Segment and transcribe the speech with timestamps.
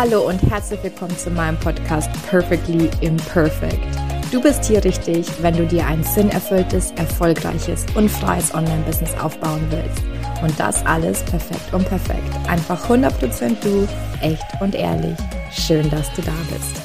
[0.00, 3.84] Hallo und herzlich willkommen zu meinem Podcast Perfectly Imperfect.
[4.30, 10.04] Du bist hier richtig, wenn du dir ein sinnerfülltes, erfolgreiches und freies Online-Business aufbauen willst.
[10.40, 12.22] Und das alles perfekt und perfekt.
[12.48, 13.88] Einfach 100% du,
[14.20, 15.18] echt und ehrlich.
[15.50, 16.80] Schön, dass du da bist.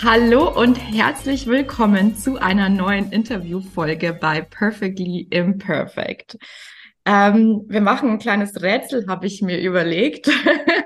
[0.00, 6.38] Hallo und herzlich willkommen zu einer neuen Interviewfolge bei Perfectly Imperfect.
[7.10, 10.28] Ähm, wir machen ein kleines Rätsel, habe ich mir überlegt.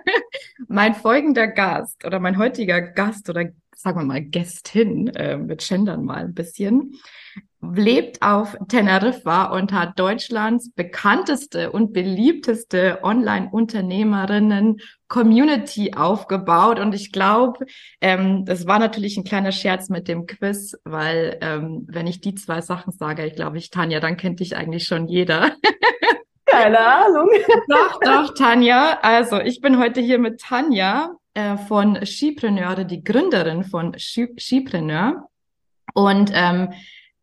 [0.69, 6.05] mein folgender Gast oder mein heutiger Gast oder sagen wir mal Gästin, äh, wir gendern
[6.05, 6.95] mal ein bisschen,
[7.61, 14.79] lebt auf Teneriffa und hat Deutschlands bekannteste und beliebteste Online-Unternehmerinnen
[15.09, 16.79] Community aufgebaut.
[16.79, 17.67] Und ich glaube,
[18.01, 22.37] ähm, das war natürlich ein kleiner Scherz mit dem Quiz, weil ähm, wenn ich die
[22.37, 25.57] zwei Sachen sage, ich glaube, ich Tanja, dann kennt dich eigentlich schon jeder.
[26.53, 27.29] Keine Ahnung.
[27.69, 28.99] Doch, doch, Tanja.
[29.03, 35.29] Also ich bin heute hier mit Tanja äh, von Skipreneure, die Gründerin von Skipreneur.
[35.95, 36.73] Und ähm,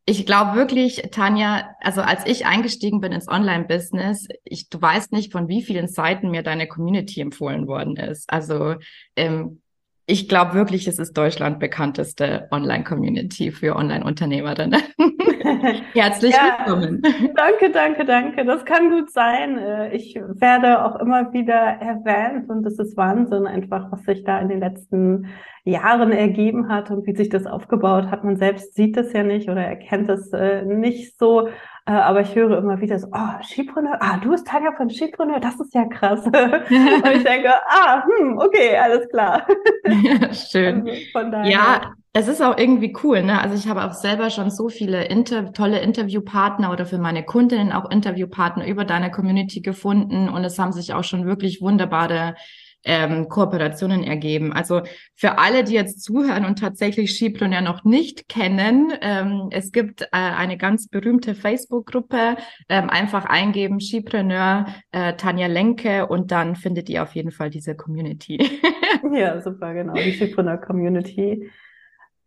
[0.05, 5.31] ich glaube wirklich, Tanja, also als ich eingestiegen bin ins Online-Business, ich, du weißt nicht,
[5.31, 8.31] von wie vielen Seiten mir deine Community empfohlen worden ist.
[8.33, 8.75] Also
[9.15, 9.61] ähm,
[10.09, 14.81] ich glaube wirklich, es ist Deutschland bekannteste Online-Community für Online-Unternehmerinnen.
[15.93, 17.03] Herzlich ja, willkommen.
[17.35, 18.43] Danke, danke, danke.
[18.43, 19.59] Das kann gut sein.
[19.59, 24.39] Äh, ich werde auch immer wieder erwähnt und es ist Wahnsinn einfach, was sich da
[24.39, 25.27] in den letzten
[25.63, 28.23] Jahren ergeben hat und wie sich das aufgebaut hat.
[28.23, 31.49] Man selbst sieht es ja nicht oder erkennt es äh, nicht so.
[31.89, 35.39] Äh, aber ich höre immer wieder so, oh, Skipreneur, ah, du bist Tanja von Skipreneur,
[35.39, 36.23] das ist ja krass.
[36.25, 39.47] und ich denke, ah, hm, okay, alles klar.
[40.31, 40.87] Schön.
[41.15, 43.41] Also ja, es ist auch irgendwie cool, ne?
[43.41, 47.71] Also ich habe auch selber schon so viele Inter tolle Interviewpartner oder für meine Kundinnen
[47.71, 52.35] auch Interviewpartner über deine Community gefunden und es haben sich auch schon wirklich wunderbare
[52.83, 54.53] ähm, Kooperationen ergeben.
[54.53, 54.81] Also
[55.15, 60.07] für alle, die jetzt zuhören und tatsächlich Skipreneur noch nicht kennen, ähm, es gibt äh,
[60.11, 62.37] eine ganz berühmte Facebook-Gruppe.
[62.69, 67.75] Ähm, einfach eingeben Skipreneur äh, Tanja Lenke und dann findet ihr auf jeden Fall diese
[67.75, 68.59] Community.
[69.13, 69.93] ja, super, genau.
[69.93, 71.49] Die Skipreneur Community.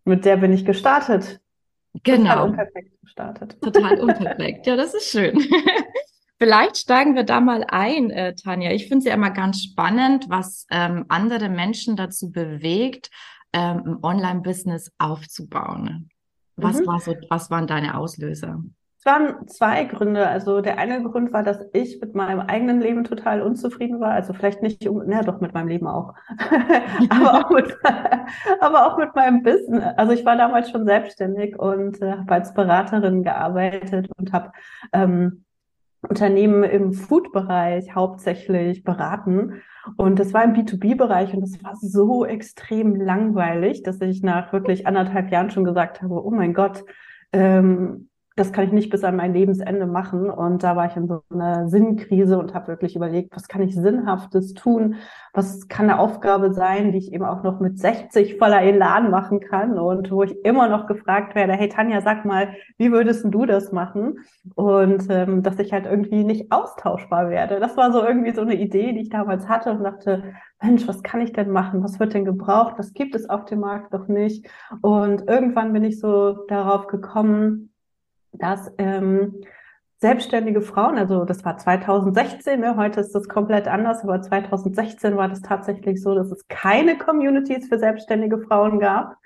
[0.04, 1.40] Mit der bin ich gestartet.
[2.02, 2.30] Genau.
[2.30, 3.60] Total unperfekt gestartet.
[3.60, 4.66] Total unperfekt.
[4.66, 5.38] Ja, das ist schön.
[6.42, 8.72] Vielleicht steigen wir da mal ein, äh, Tanja.
[8.72, 13.10] Ich finde es ja immer ganz spannend, was ähm, andere Menschen dazu bewegt,
[13.52, 16.08] ähm, ein Online-Business aufzubauen.
[16.56, 16.86] Was mhm.
[16.88, 18.60] war so, was waren deine Auslöser?
[18.98, 20.26] Es waren zwei Gründe.
[20.26, 24.10] Also der eine Grund war, dass ich mit meinem eigenen Leben total unzufrieden war.
[24.10, 26.12] Also vielleicht nicht, na doch mit meinem Leben auch,
[27.08, 27.72] aber, auch mit,
[28.60, 29.84] aber auch mit meinem Business.
[29.96, 34.50] Also ich war damals schon selbstständig und äh, habe als Beraterin gearbeitet und habe
[34.92, 35.44] ähm,
[36.08, 39.62] Unternehmen im Food-Bereich hauptsächlich beraten.
[39.96, 44.86] Und das war im B2B-Bereich und das war so extrem langweilig, dass ich nach wirklich
[44.86, 46.84] anderthalb Jahren schon gesagt habe, oh mein Gott,
[47.32, 50.30] ähm, das kann ich nicht bis an mein Lebensende machen.
[50.30, 53.74] Und da war ich in so einer Sinnkrise und habe wirklich überlegt, was kann ich
[53.74, 54.96] Sinnhaftes tun?
[55.34, 59.40] Was kann eine Aufgabe sein, die ich eben auch noch mit 60 voller Elan machen
[59.40, 63.46] kann und wo ich immer noch gefragt werde, hey Tanja, sag mal, wie würdest du
[63.46, 64.18] das machen?
[64.54, 67.60] Und ähm, dass ich halt irgendwie nicht austauschbar werde.
[67.60, 71.02] Das war so irgendwie so eine Idee, die ich damals hatte und dachte, Mensch, was
[71.02, 71.82] kann ich denn machen?
[71.82, 72.74] Was wird denn gebraucht?
[72.78, 74.46] Was gibt es auf dem Markt noch nicht?
[74.80, 77.71] Und irgendwann bin ich so darauf gekommen,
[78.32, 79.42] dass ähm,
[80.02, 85.28] selbstständige Frauen, also das war 2016, ne, heute ist das komplett anders, aber 2016 war
[85.28, 89.16] das tatsächlich so, dass es keine Communities für selbstständige Frauen gab.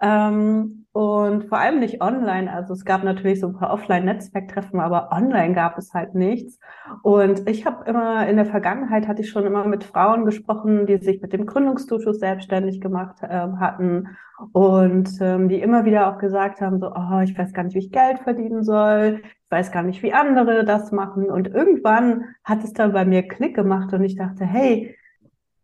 [0.00, 2.52] Ähm, und vor allem nicht online.
[2.52, 6.58] Also es gab natürlich so ein paar Offline-Netzwerktreffen, aber online gab es halt nichts.
[7.02, 10.98] Und ich habe immer in der Vergangenheit hatte ich schon immer mit Frauen gesprochen, die
[10.98, 14.08] sich mit dem Gründungszuschuss selbstständig gemacht ähm, hatten
[14.52, 17.80] und ähm, die immer wieder auch gesagt haben, so, oh, ich weiß gar nicht, wie
[17.80, 21.30] ich Geld verdienen soll, ich weiß gar nicht, wie andere das machen.
[21.30, 24.94] Und irgendwann hat es dann bei mir Klick gemacht und ich dachte, hey,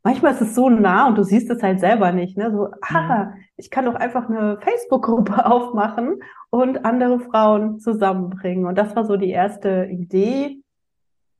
[0.09, 2.39] manchmal ist es so nah und du siehst es halt selber nicht.
[2.39, 2.51] Ne?
[2.51, 8.65] So, ah, ich kann doch einfach eine Facebook-Gruppe aufmachen und andere Frauen zusammenbringen.
[8.65, 10.63] Und das war so die erste Idee.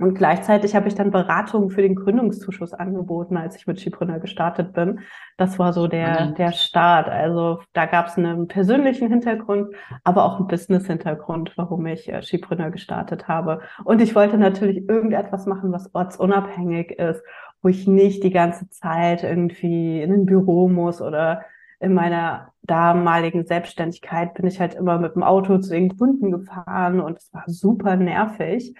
[0.01, 4.75] Und gleichzeitig habe ich dann Beratungen für den Gründungszuschuss angeboten, als ich mit Skipreneur gestartet
[4.75, 5.01] bin.
[5.39, 7.09] Das war so der, der Start.
[7.09, 9.75] Also da gab es einen persönlichen Hintergrund,
[10.05, 13.63] aber auch einen Business-Hintergrund, warum ich äh, Skipreneur gestartet habe.
[13.83, 17.23] Und ich wollte natürlich irgendetwas machen, was ortsunabhängig ist
[17.63, 21.43] wo ich nicht die ganze Zeit irgendwie in ein Büro muss oder
[21.81, 27.01] in meiner damaligen Selbstständigkeit bin ich halt immer mit dem Auto zu den Kunden gefahren
[27.01, 28.75] und es war super nervig.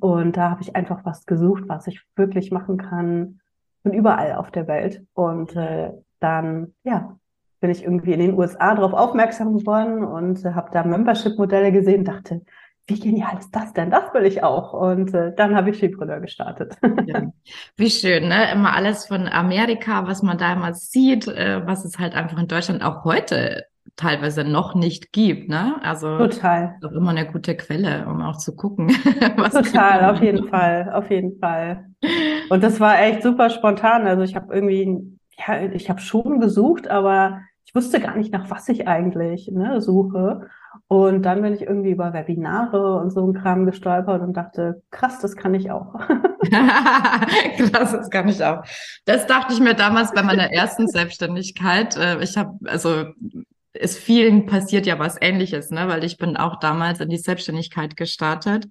[0.00, 3.40] Und da habe ich einfach was gesucht, was ich wirklich machen kann,
[3.82, 5.04] von überall auf der Welt.
[5.14, 7.16] Und äh, dann, ja,
[7.60, 12.04] bin ich irgendwie in den USA darauf aufmerksam geworden und äh, habe da Membership-Modelle gesehen,
[12.04, 12.42] dachte,
[12.86, 13.90] wie genial ist das denn?
[13.90, 14.72] Das will ich auch.
[14.72, 16.76] Und äh, dann habe ich Skipreneur gestartet.
[17.06, 17.22] Ja.
[17.76, 18.52] Wie schön, ne?
[18.52, 22.46] Immer alles von Amerika, was man da immer sieht, äh, was es halt einfach in
[22.46, 23.64] Deutschland auch heute
[23.96, 25.76] teilweise noch nicht gibt, ne?
[25.82, 26.76] Also total.
[26.80, 28.88] Ist auch immer eine gute Quelle, um auch zu gucken.
[29.36, 31.86] was total, auf jeden Fall, auf jeden Fall.
[32.48, 34.06] Und das war echt super spontan.
[34.06, 38.50] Also ich habe irgendwie, ja, ich habe schon gesucht, aber ich wusste gar nicht, nach
[38.50, 40.48] was ich eigentlich ne, suche.
[40.88, 45.20] Und dann bin ich irgendwie über Webinare und so ein Kram gestolpert und dachte, krass,
[45.20, 45.94] das kann ich auch.
[46.50, 48.62] krass, das kann ich auch.
[49.04, 51.96] Das dachte ich mir damals bei meiner ersten Selbstständigkeit.
[51.96, 53.04] Äh, ich habe, also
[53.72, 55.88] es vielen passiert ja was ähnliches, ne?
[55.88, 58.66] weil ich bin auch damals in die Selbstständigkeit gestartet.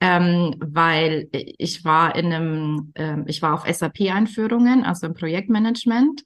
[0.00, 6.22] Ähm, weil ich war in einem, ähm, ich war auf SAP-Einführungen, also im Projektmanagement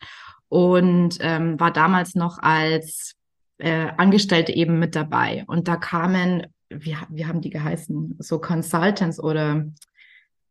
[0.52, 3.14] und ähm, war damals noch als
[3.56, 5.44] äh, Angestellte eben mit dabei.
[5.46, 8.16] Und da kamen, wie, wie haben die geheißen?
[8.19, 9.64] So Consultants oder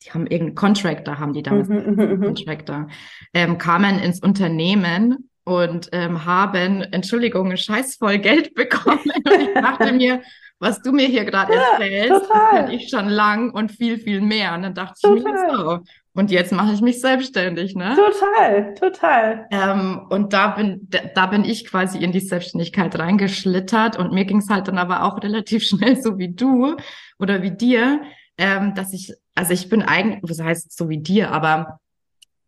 [0.03, 2.87] die haben irgendeinen Contractor, haben die damals, mhm, mhm, mhm, Contractor,
[3.35, 9.03] ähm, kamen ins Unternehmen und ähm, haben, Entschuldigung, scheißvoll Geld bekommen.
[9.05, 10.23] Und ich dachte mir,
[10.57, 14.55] was du mir hier gerade ja, erzählst, kenne ich schon lang und viel, viel mehr.
[14.55, 15.17] Und dann dachte total.
[15.17, 15.79] ich mir so,
[16.13, 17.95] und jetzt mache ich mich selbstständig, ne?
[17.95, 19.47] Total, total.
[19.49, 24.39] Ähm, und da bin, da bin ich quasi in die Selbstständigkeit reingeschlittert und mir ging
[24.39, 26.75] es halt dann aber auch relativ schnell, so wie du
[27.17, 28.01] oder wie dir,
[28.37, 31.79] ähm, dass ich, also ich bin eigentlich, was heißt so wie dir, aber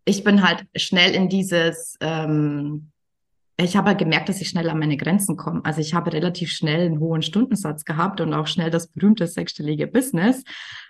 [0.06, 2.92] ich bin halt schnell in dieses, ähm,
[3.58, 5.62] ich habe halt gemerkt, dass ich schnell an meine Grenzen komme.
[5.64, 9.86] Also ich habe relativ schnell einen hohen Stundensatz gehabt und auch schnell das berühmte sechsstellige
[9.86, 10.44] Business.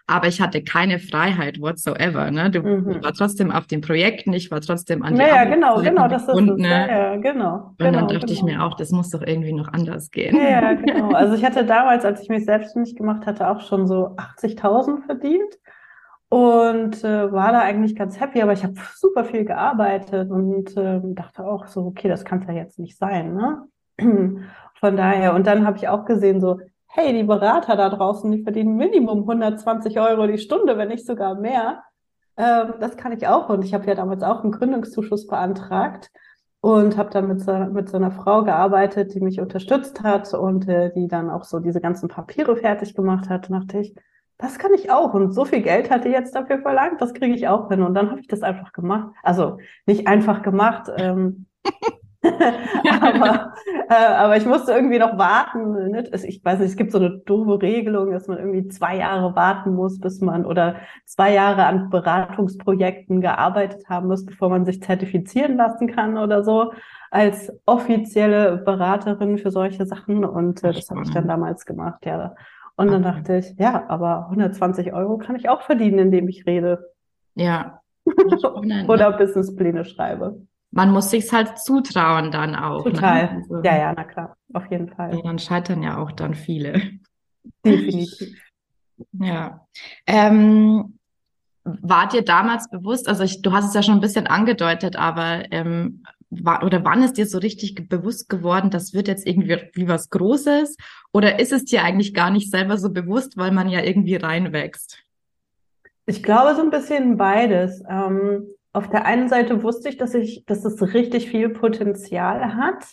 [0.07, 2.31] Aber ich hatte keine Freiheit whatsoever.
[2.31, 2.49] Ne?
[2.51, 3.03] Du mhm.
[3.03, 6.29] war trotzdem auf den Projekten, ich war trotzdem an die Ja, genau, genau, das ist
[6.29, 6.57] es.
[6.57, 6.67] Ne?
[6.67, 7.55] Ja, ja, genau.
[7.55, 8.31] Und genau, dann dachte genau.
[8.31, 10.35] ich mir auch, das muss doch irgendwie noch anders gehen.
[10.35, 11.11] Ja, genau.
[11.11, 15.53] Also ich hatte damals, als ich mich selbstständig gemacht hatte, auch schon so 80.000 verdient
[16.33, 20.99] und äh, war da eigentlich ganz happy, aber ich habe super viel gearbeitet und äh,
[21.03, 23.35] dachte auch so, okay, das kann es ja jetzt nicht sein.
[23.35, 23.67] Ne?
[24.79, 28.41] Von daher, und dann habe ich auch gesehen, so, hey, die Berater da draußen, die
[28.41, 31.83] verdienen Minimum 120 Euro die Stunde, wenn nicht sogar mehr.
[32.35, 33.49] Ähm, das kann ich auch.
[33.49, 36.09] Und ich habe ja damals auch einen Gründungszuschuss beantragt
[36.61, 40.67] und habe dann mit so, mit so einer Frau gearbeitet, die mich unterstützt hat und
[40.67, 43.51] äh, die dann auch so diese ganzen Papiere fertig gemacht hat.
[43.51, 43.95] Und dachte ich,
[44.37, 45.13] das kann ich auch.
[45.13, 47.81] Und so viel Geld hat die jetzt dafür verlangt, das kriege ich auch hin.
[47.81, 49.13] Und dann habe ich das einfach gemacht.
[49.23, 50.89] Also nicht einfach gemacht.
[50.97, 51.45] Ähm,
[53.01, 53.53] aber,
[53.89, 55.91] äh, aber ich musste irgendwie noch warten.
[55.91, 56.13] Nicht?
[56.23, 59.73] Ich weiß nicht, es gibt so eine doofe Regelung, dass man irgendwie zwei Jahre warten
[59.75, 65.57] muss, bis man oder zwei Jahre an Beratungsprojekten gearbeitet haben muss, bevor man sich zertifizieren
[65.57, 66.71] lassen kann oder so
[67.11, 70.23] als offizielle Beraterin für solche Sachen.
[70.23, 72.35] Und äh, das habe ich dann damals gemacht, ja.
[72.75, 73.17] Und dann okay.
[73.17, 76.91] dachte ich, ja, aber 120 Euro kann ich auch verdienen, indem ich rede.
[77.35, 77.81] Ja.
[78.05, 79.17] Oder ne?
[79.17, 80.41] Businesspläne schreibe.
[80.71, 82.83] Man muss sich's halt zutrauen dann auch.
[82.85, 82.93] Ne?
[82.93, 83.23] Total.
[83.23, 83.35] Ne?
[83.35, 85.21] Also, ja, ja, na klar, auf jeden Fall.
[85.23, 86.81] dann scheitern ja auch dann viele.
[87.65, 88.39] Definitiv.
[89.13, 89.65] Ja.
[90.05, 90.99] Ähm,
[91.63, 95.51] war dir damals bewusst, also ich, du hast es ja schon ein bisschen angedeutet, aber
[95.51, 96.03] ähm,
[96.41, 100.77] oder wann ist dir so richtig bewusst geworden, das wird jetzt irgendwie wie was Großes?
[101.11, 105.03] Oder ist es dir eigentlich gar nicht selber so bewusst, weil man ja irgendwie reinwächst?
[106.05, 107.81] Ich glaube so ein bisschen beides.
[107.89, 112.83] Ähm, auf der einen Seite wusste ich, dass ich, dass es richtig viel Potenzial hat.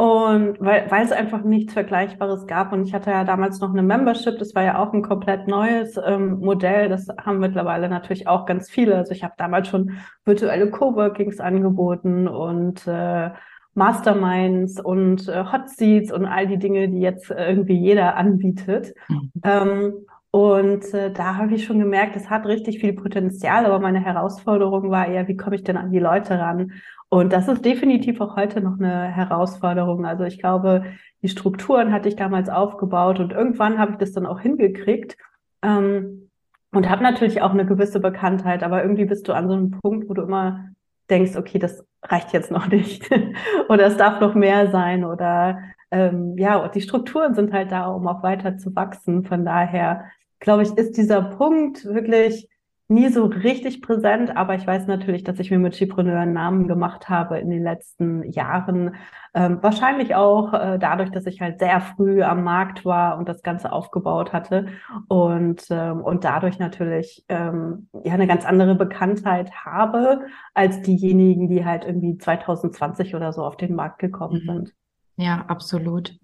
[0.00, 2.72] Und weil, weil es einfach nichts Vergleichbares gab.
[2.72, 5.96] Und ich hatte ja damals noch eine Membership, das war ja auch ein komplett neues
[5.96, 6.88] ähm, Modell.
[6.88, 8.94] Das haben mittlerweile natürlich auch ganz viele.
[8.94, 13.30] Also ich habe damals schon virtuelle Coworkings angeboten und äh,
[13.74, 18.94] Masterminds und äh, Hot Seats und all die Dinge, die jetzt irgendwie jeder anbietet.
[19.08, 19.32] Mhm.
[19.42, 19.92] Ähm,
[20.30, 24.90] und äh, da habe ich schon gemerkt, es hat richtig viel Potenzial, aber meine Herausforderung
[24.90, 26.72] war eher, wie komme ich denn an die Leute ran?
[27.10, 30.04] Und das ist definitiv auch heute noch eine Herausforderung.
[30.04, 30.84] Also ich glaube,
[31.22, 35.16] die Strukturen hatte ich damals aufgebaut und irgendwann habe ich das dann auch hingekriegt.
[35.62, 36.28] Ähm,
[36.72, 40.08] und habe natürlich auch eine gewisse Bekanntheit, aber irgendwie bist du an so einem Punkt,
[40.08, 40.66] wo du immer
[41.08, 43.08] denkst, okay, das reicht jetzt noch nicht
[43.68, 45.58] oder es darf noch mehr sein oder
[45.90, 49.24] ähm, ja, die Strukturen sind halt da, um auch weiter zu wachsen.
[49.24, 50.04] Von daher
[50.40, 52.48] glaube ich, ist dieser Punkt wirklich
[52.90, 56.68] nie so richtig präsent, aber ich weiß natürlich, dass ich mir mit Skipreneur einen Namen
[56.68, 58.96] gemacht habe in den letzten Jahren.
[59.34, 63.42] Ähm, wahrscheinlich auch äh, dadurch, dass ich halt sehr früh am Markt war und das
[63.42, 64.68] Ganze aufgebaut hatte
[65.06, 70.22] und, ähm, und dadurch natürlich ähm, ja eine ganz andere Bekanntheit habe
[70.54, 74.52] als diejenigen, die halt irgendwie 2020 oder so auf den Markt gekommen mhm.
[74.52, 74.74] sind.
[75.16, 76.18] Ja, absolut.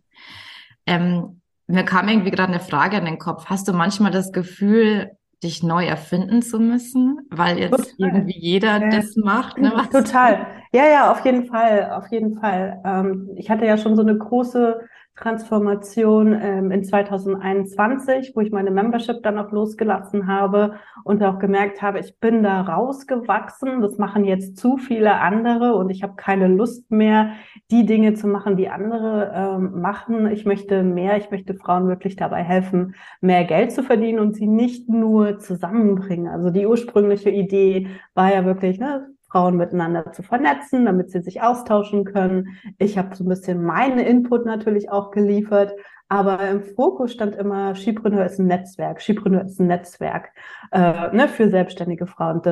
[0.86, 3.46] Ähm, mir kam irgendwie gerade eine Frage in den Kopf.
[3.46, 5.10] Hast du manchmal das Gefühl,
[5.44, 8.14] dich neu erfinden zu müssen, weil jetzt Total.
[8.14, 8.88] irgendwie jeder ja.
[8.90, 9.58] das macht.
[9.58, 9.72] Ne?
[9.74, 9.90] Was?
[9.90, 10.46] Total.
[10.72, 12.80] Ja, ja, auf jeden Fall, auf jeden Fall.
[12.84, 14.80] Ähm, ich hatte ja schon so eine große
[15.16, 21.82] Transformation ähm, in 2021, wo ich meine Membership dann auch losgelassen habe und auch gemerkt
[21.82, 23.80] habe, ich bin da rausgewachsen.
[23.80, 27.30] Das machen jetzt zu viele andere und ich habe keine Lust mehr,
[27.70, 30.26] die Dinge zu machen, die andere ähm, machen.
[30.26, 34.48] Ich möchte mehr, ich möchte Frauen wirklich dabei helfen, mehr Geld zu verdienen und sie
[34.48, 36.26] nicht nur zusammenbringen.
[36.26, 41.42] Also die ursprüngliche Idee war ja wirklich, ne, Frauen miteinander zu vernetzen, damit sie sich
[41.42, 42.56] austauschen können.
[42.78, 45.74] Ich habe so ein bisschen meinen Input natürlich auch geliefert,
[46.08, 50.28] aber im Fokus stand immer, Skipreneur ist ein Netzwerk, Skipreneur ist ein Netzwerk
[50.70, 52.42] äh, ne, für selbstständige Frauen.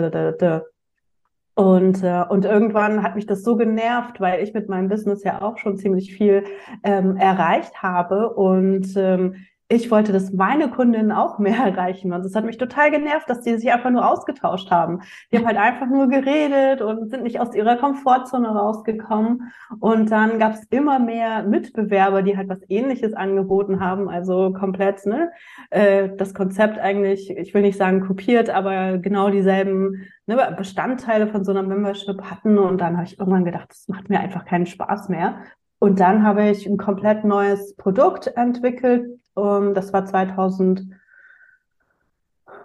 [1.54, 5.40] Und, äh, und irgendwann hat mich das so genervt, weil ich mit meinem Business ja
[5.40, 6.42] auch schon ziemlich viel
[6.82, 9.36] ähm, erreicht habe und ähm,
[9.72, 12.12] ich wollte, dass meine Kundinnen auch mehr erreichen.
[12.12, 15.00] Und es hat mich total genervt, dass die sich einfach nur ausgetauscht haben.
[15.30, 19.52] Die haben halt einfach nur geredet und sind nicht aus ihrer Komfortzone rausgekommen.
[19.80, 24.08] Und dann gab es immer mehr Mitbewerber, die halt was Ähnliches angeboten haben.
[24.08, 25.30] Also komplett, ne?
[25.70, 31.44] Äh, das Konzept eigentlich, ich will nicht sagen kopiert, aber genau dieselben ne, Bestandteile von
[31.44, 32.58] so einer Membership hatten.
[32.58, 35.36] Und dann habe ich irgendwann gedacht, das macht mir einfach keinen Spaß mehr.
[35.78, 40.86] Und dann habe ich ein komplett neues Produkt entwickelt, ähm, das war 2000,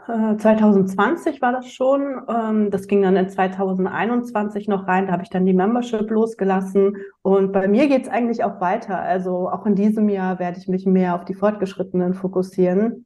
[0.08, 2.22] 2020 äh, war das schon.
[2.30, 5.08] Ähm, das ging dann in 2021 noch rein.
[5.08, 6.98] Da habe ich dann die Membership losgelassen.
[7.22, 9.00] Und bei mir geht es eigentlich auch weiter.
[9.00, 13.06] Also auch in diesem Jahr werde ich mich mehr auf die Fortgeschrittenen fokussieren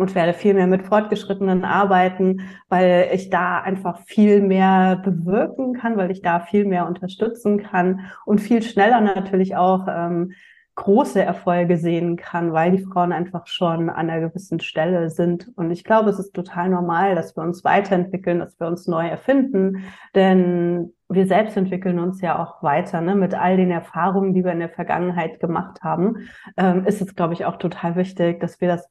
[0.00, 5.96] und werde viel mehr mit Fortgeschrittenen arbeiten, weil ich da einfach viel mehr bewirken kann,
[5.96, 10.32] weil ich da viel mehr unterstützen kann und viel schneller natürlich auch ähm,
[10.80, 15.52] große Erfolge sehen kann, weil die Frauen einfach schon an einer gewissen Stelle sind.
[15.56, 19.06] Und ich glaube, es ist total normal, dass wir uns weiterentwickeln, dass wir uns neu
[19.06, 19.84] erfinden,
[20.14, 23.14] denn wir selbst entwickeln uns ja auch weiter, ne?
[23.14, 27.34] mit all den Erfahrungen, die wir in der Vergangenheit gemacht haben, ähm, ist es, glaube
[27.34, 28.88] ich, auch total wichtig, dass wir das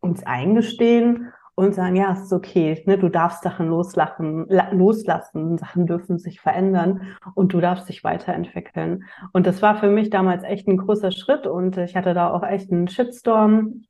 [0.00, 6.18] uns eingestehen und sagen, ja, ist okay, ne, du darfst Sachen loslachen, loslassen, Sachen dürfen
[6.18, 9.04] sich verändern und du darfst dich weiterentwickeln.
[9.32, 12.42] Und das war für mich damals echt ein großer Schritt und ich hatte da auch
[12.42, 13.84] echt einen Shitstorm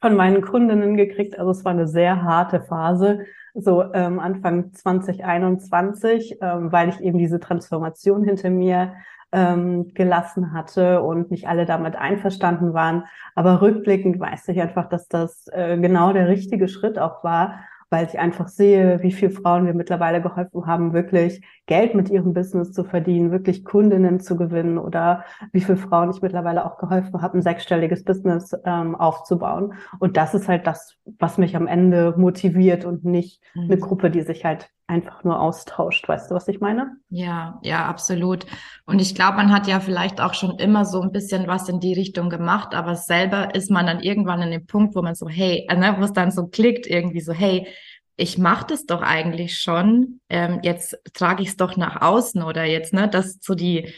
[0.00, 1.38] von meinen Kundinnen gekriegt.
[1.38, 3.20] Also es war eine sehr harte Phase,
[3.54, 8.94] so ähm, Anfang 2021, ähm, weil ich eben diese Transformation hinter mir
[9.32, 13.04] ähm, gelassen hatte und nicht alle damit einverstanden waren.
[13.34, 17.60] Aber rückblickend weiß ich einfach, dass das äh, genau der richtige Schritt auch war,
[17.90, 22.32] weil ich einfach sehe, wie viele Frauen wir mittlerweile geholfen haben, wirklich Geld mit ihrem
[22.32, 27.20] Business zu verdienen, wirklich Kundinnen zu gewinnen oder wie viele Frauen ich mittlerweile auch geholfen
[27.20, 29.74] habe, ein sechsstelliges Business ähm, aufzubauen.
[29.98, 33.64] Und das ist halt das, was mich am Ende motiviert und nicht mhm.
[33.64, 36.08] eine Gruppe, die sich halt einfach nur austauscht.
[36.08, 36.96] Weißt du, was ich meine?
[37.08, 38.44] Ja, ja, absolut.
[38.84, 41.80] Und ich glaube, man hat ja vielleicht auch schon immer so ein bisschen was in
[41.80, 45.28] die Richtung gemacht, aber selber ist man dann irgendwann an dem Punkt, wo man so,
[45.28, 47.68] hey, äh, ne, wo es dann so klickt, irgendwie so, hey,
[48.16, 52.64] ich mache das doch eigentlich schon, ähm, jetzt trage ich es doch nach außen oder
[52.64, 53.94] jetzt, ne, dass so die,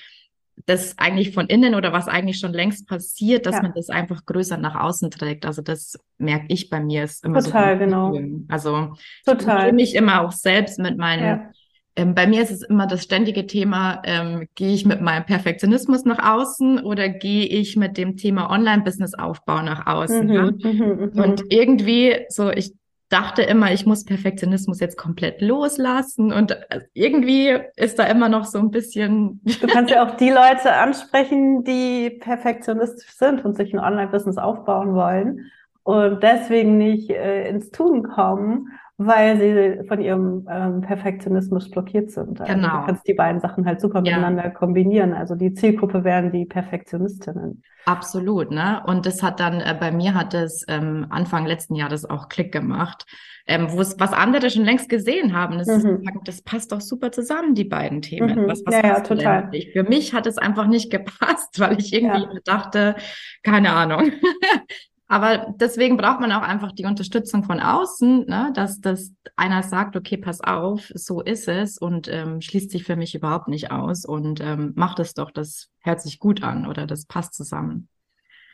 [0.67, 3.63] das eigentlich von innen oder was eigentlich schon längst passiert, dass ja.
[3.63, 5.45] man das einfach größer nach außen trägt.
[5.45, 7.85] Also das merke ich bei mir ist immer Total, so.
[7.85, 8.19] genau.
[8.49, 8.95] Also
[9.25, 9.69] Total.
[9.69, 11.51] ich mich immer auch selbst mit meinen ja.
[11.95, 16.07] Ähm, bei mir ist es immer das ständige Thema, ähm, gehe ich mit meinem Perfektionismus
[16.07, 20.27] nach außen oder gehe ich mit dem Thema Online-Business-Aufbau nach außen?
[20.27, 20.59] Mhm, ne?
[20.63, 21.23] mhm, mhm.
[21.23, 22.73] Und irgendwie so, ich
[23.13, 28.45] dachte immer, ich muss Perfektionismus jetzt komplett loslassen und äh, irgendwie ist da immer noch
[28.45, 29.41] so ein bisschen.
[29.61, 34.95] Du kannst ja auch die Leute ansprechen, die perfektionistisch sind und sich ein Online-Business aufbauen
[34.95, 35.51] wollen
[35.85, 38.69] und deswegen nicht äh, ins Tun kommen,
[39.07, 42.41] weil sie von ihrem ähm, Perfektionismus blockiert sind.
[42.41, 42.81] Also genau.
[42.81, 44.17] Du kannst die beiden Sachen halt super ja.
[44.17, 45.13] miteinander kombinieren.
[45.13, 47.63] Also die Zielgruppe wären die Perfektionistinnen.
[47.85, 48.83] Absolut, ne?
[48.87, 52.53] Und das hat dann, äh, bei mir hat es ähm, Anfang letzten Jahres auch Klick
[52.53, 53.07] gemacht,
[53.47, 55.59] ähm, wo es was andere schon längst gesehen haben.
[55.59, 56.03] Das, mhm.
[56.03, 58.43] ist, das passt doch super zusammen, die beiden Themen.
[58.43, 58.49] Mhm.
[58.49, 59.51] Was, was ja, ja, total.
[59.73, 62.41] Für mich hat es einfach nicht gepasst, weil ich irgendwie ja.
[62.45, 62.95] dachte,
[63.43, 64.13] keine Ahnung.
[65.13, 68.51] Aber deswegen braucht man auch einfach die Unterstützung von außen, ne?
[68.55, 72.97] dass, dass einer sagt, okay, pass auf, so ist es und ähm, schließt sich für
[72.97, 76.87] mich überhaupt nicht aus und ähm, macht es doch, das hört sich gut an oder
[76.87, 77.91] das passt zusammen.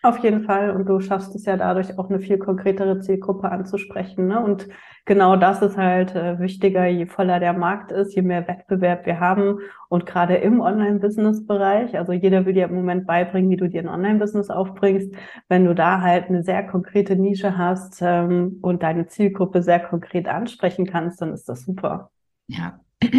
[0.08, 0.70] Auf jeden Fall.
[0.70, 4.26] Und du schaffst es ja dadurch auch eine viel konkretere Zielgruppe anzusprechen.
[4.26, 4.42] Ne?
[4.42, 4.66] Und
[5.04, 9.20] genau das ist halt äh, wichtiger, je voller der Markt ist, je mehr Wettbewerb wir
[9.20, 9.58] haben.
[9.90, 13.88] Und gerade im Online-Business-Bereich, also jeder will dir im Moment beibringen, wie du dir ein
[13.90, 15.14] Online-Business aufbringst.
[15.50, 20.26] Wenn du da halt eine sehr konkrete Nische hast ähm, und deine Zielgruppe sehr konkret
[20.26, 22.10] ansprechen kannst, dann ist das super.
[22.46, 22.80] Ja,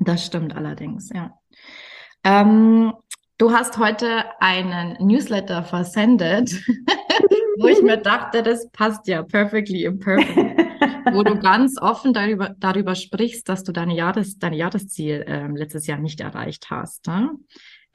[0.00, 1.32] das stimmt allerdings, ja.
[2.24, 2.92] Ähm,
[3.38, 6.50] Du hast heute einen Newsletter versendet,
[7.60, 10.60] wo ich mir dachte, das passt ja perfectly imperfect,
[11.12, 15.86] wo du ganz offen darüber, darüber sprichst, dass du deine Jahres, dein Jahresziel ähm, letztes
[15.86, 17.06] Jahr nicht erreicht hast.
[17.06, 17.30] Ne?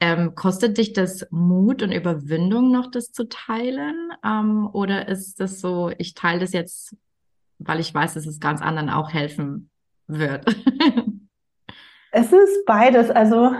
[0.00, 4.12] Ähm, kostet dich das Mut und Überwindung noch, das zu teilen?
[4.24, 6.96] Ähm, oder ist das so, ich teile das jetzt,
[7.58, 9.68] weil ich weiß, dass es ganz anderen auch helfen
[10.06, 10.46] wird?
[12.12, 13.10] es ist beides.
[13.10, 13.52] Also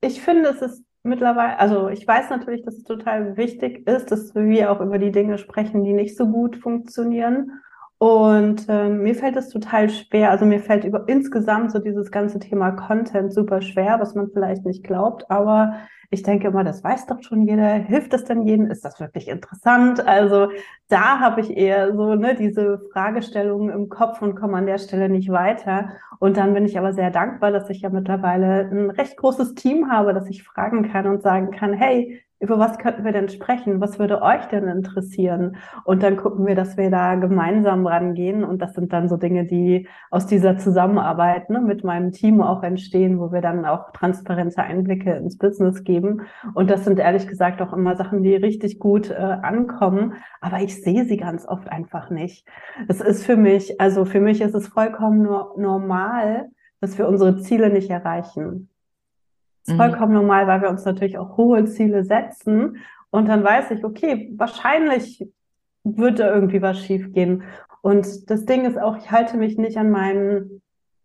[0.00, 4.34] ich finde, es ist mittlerweile, also ich weiß natürlich, dass es total wichtig ist, dass
[4.34, 7.60] wir auch über die Dinge sprechen, die nicht so gut funktionieren.
[8.02, 12.38] Und ähm, mir fällt es total schwer, also mir fällt über insgesamt so dieses ganze
[12.38, 15.74] Thema Content super schwer, was man vielleicht nicht glaubt, aber
[16.08, 17.68] ich denke immer, das weiß doch schon jeder.
[17.74, 18.70] Hilft das denn jedem?
[18.70, 20.00] Ist das wirklich interessant?
[20.08, 20.48] Also
[20.88, 25.10] da habe ich eher so ne, diese Fragestellungen im Kopf und komme an der Stelle
[25.10, 25.90] nicht weiter.
[26.18, 29.90] Und dann bin ich aber sehr dankbar, dass ich ja mittlerweile ein recht großes Team
[29.90, 33.82] habe, dass ich fragen kann und sagen kann, hey, über was könnten wir denn sprechen?
[33.82, 35.56] Was würde euch denn interessieren?
[35.84, 38.44] Und dann gucken wir, dass wir da gemeinsam rangehen.
[38.44, 42.62] Und das sind dann so Dinge, die aus dieser Zusammenarbeit ne, mit meinem Team auch
[42.62, 46.22] entstehen, wo wir dann auch transparente Einblicke ins Business geben.
[46.54, 50.14] Und das sind ehrlich gesagt auch immer Sachen, die richtig gut äh, ankommen.
[50.40, 52.48] Aber ich sehe sie ganz oft einfach nicht.
[52.88, 56.48] Es ist für mich, also für mich ist es vollkommen nur normal,
[56.80, 58.70] dass wir unsere Ziele nicht erreichen.
[59.70, 59.78] Ist mhm.
[59.78, 62.78] vollkommen normal, weil wir uns natürlich auch hohe Ziele setzen.
[63.10, 65.26] Und dann weiß ich, okay, wahrscheinlich
[65.84, 67.44] wird da irgendwie was schiefgehen.
[67.82, 70.60] Und das Ding ist auch, ich halte mich nicht an meinem,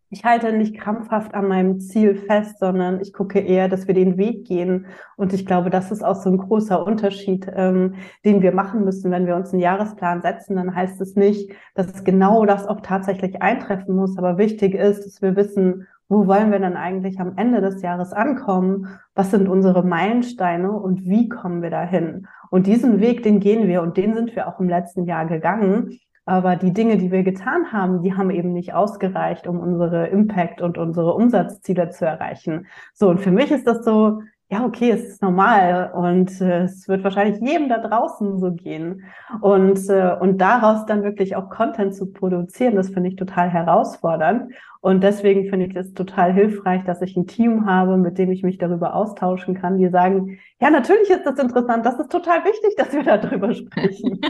[0.10, 4.18] ich halte nicht krampfhaft an meinem Ziel fest, sondern ich gucke eher, dass wir den
[4.18, 4.88] Weg gehen.
[5.16, 9.12] Und ich glaube, das ist auch so ein großer Unterschied, ähm, den wir machen müssen.
[9.12, 13.42] Wenn wir uns einen Jahresplan setzen, dann heißt es nicht, dass genau das auch tatsächlich
[13.42, 14.18] eintreffen muss.
[14.18, 18.14] Aber wichtig ist, dass wir wissen, wo wollen wir dann eigentlich am Ende des Jahres
[18.14, 18.88] ankommen?
[19.16, 22.28] Was sind unsere Meilensteine und wie kommen wir dahin?
[22.52, 26.00] Und diesen Weg, den gehen wir und den sind wir auch im letzten Jahr gegangen.
[26.28, 30.62] Aber die Dinge, die wir getan haben, die haben eben nicht ausgereicht, um unsere Impact
[30.62, 32.66] und unsere Umsatzziele zu erreichen.
[32.94, 36.88] So, und für mich ist das so, ja, okay, es ist normal und äh, es
[36.88, 39.04] wird wahrscheinlich jedem da draußen so gehen.
[39.42, 44.54] Und, äh, und daraus dann wirklich auch Content zu produzieren, das finde ich total herausfordernd.
[44.82, 48.44] Und deswegen finde ich es total hilfreich, dass ich ein Team habe, mit dem ich
[48.44, 52.76] mich darüber austauschen kann, die sagen, ja, natürlich ist das interessant, das ist total wichtig,
[52.78, 54.22] dass wir darüber sprechen.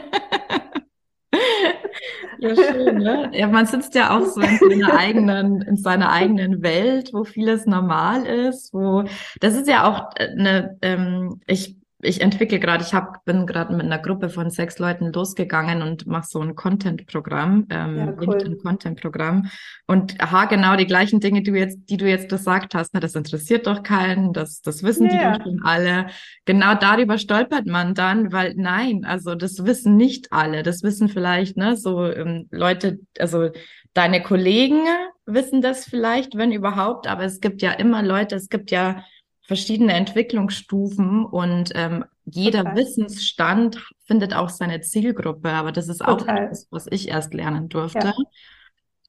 [2.39, 3.31] Ja, schön, ne?
[3.33, 7.65] Ja, man sitzt ja auch so in seiner eigenen, in seiner eigenen Welt, wo vieles
[7.65, 9.03] normal ist, wo
[9.39, 13.85] das ist ja auch eine, ähm, ich ich entwickle gerade, ich hab, bin gerade mit
[13.85, 18.43] einer Gruppe von sechs Leuten losgegangen und mache so ein Content-Programm, ähm, ja, cool.
[18.43, 19.49] ein Content-Programm
[19.87, 22.99] und ha, genau die gleichen Dinge, die du jetzt, die du jetzt gesagt hast, ne,
[22.99, 25.11] das interessiert doch keinen, das, das wissen ja.
[25.11, 26.07] die doch schon alle.
[26.45, 31.57] Genau darüber stolpert man dann, weil nein, also das wissen nicht alle, das wissen vielleicht,
[31.57, 33.49] ne, so ähm, Leute, also
[33.93, 34.83] deine Kollegen
[35.25, 39.03] wissen das vielleicht, wenn überhaupt, aber es gibt ja immer Leute, es gibt ja
[39.47, 42.75] verschiedene Entwicklungsstufen und ähm, jeder Total.
[42.75, 48.07] Wissensstand findet auch seine Zielgruppe, aber das ist auch etwas, was ich erst lernen durfte.
[48.07, 48.13] Ja.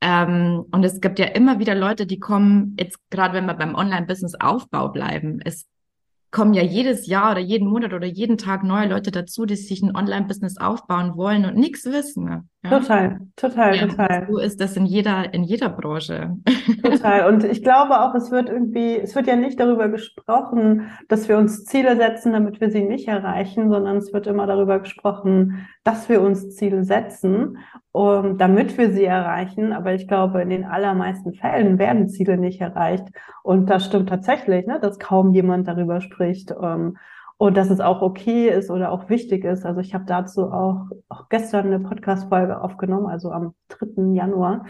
[0.03, 3.75] Ähm, und es gibt ja immer wieder Leute, die kommen, jetzt gerade wenn wir beim
[3.75, 5.67] Online-Business-Aufbau bleiben, es
[6.31, 9.83] kommen ja jedes Jahr oder jeden Monat oder jeden Tag neue Leute dazu, die sich
[9.83, 12.45] ein Online-Business aufbauen wollen und nichts wissen.
[12.65, 12.79] Ja?
[12.79, 14.27] Total, total, ja, total.
[14.31, 16.37] So ist das in jeder, in jeder Branche.
[16.83, 17.33] Total.
[17.33, 21.39] Und ich glaube auch, es wird irgendwie, es wird ja nicht darüber gesprochen, dass wir
[21.39, 26.09] uns Ziele setzen, damit wir sie nicht erreichen, sondern es wird immer darüber gesprochen, dass
[26.09, 27.59] wir uns Ziele setzen,
[27.97, 29.73] um, damit wir sie erreichen.
[29.73, 33.09] Aber ich glaube, in den allermeisten Fällen werden Ziele nicht erreicht.
[33.43, 36.53] Und das stimmt tatsächlich, ne, dass kaum jemand darüber spricht.
[36.53, 36.99] Um,
[37.39, 39.67] und dass es auch okay ist oder auch wichtig ist.
[39.67, 44.15] Also ich habe dazu auch, auch gestern eine Podcast-Folge aufgenommen, also am 3.
[44.15, 44.65] Januar.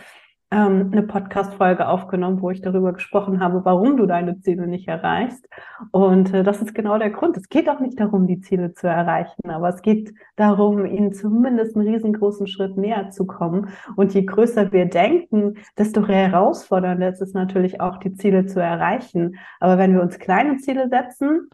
[0.53, 5.49] Ähm, eine Podcast-Folge aufgenommen, wo ich darüber gesprochen habe, warum du deine Ziele nicht erreichst.
[5.91, 7.37] Und äh, das ist genau der Grund.
[7.37, 11.77] Es geht auch nicht darum, die Ziele zu erreichen, aber es geht darum, ihnen zumindest
[11.77, 13.71] einen riesengroßen Schritt näher zu kommen.
[13.97, 19.37] Und je größer wir denken, desto herausfordernder ist es natürlich auch, die Ziele zu erreichen.
[19.59, 21.51] Aber wenn wir uns kleine Ziele setzen,